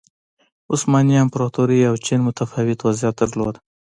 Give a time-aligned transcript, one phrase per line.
[0.73, 3.55] عثماني امپراتورۍ او چین متفاوت وضعیت درلود.